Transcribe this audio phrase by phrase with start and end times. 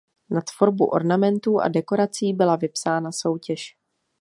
[0.31, 3.77] Na tvorbu ornamentů a dekorací byla vypsána soutěž.